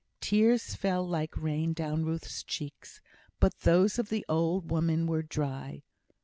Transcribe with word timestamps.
Tears 0.19 0.73
fell 0.73 1.07
like 1.07 1.37
rain 1.37 1.73
down 1.73 2.05
Ruth's 2.05 2.41
cheeks; 2.41 3.01
but 3.39 3.59
those 3.59 3.99
of 3.99 4.09
the 4.09 4.25
old 4.27 4.71
woman 4.71 5.05
were 5.05 5.21
dry. 5.21 5.83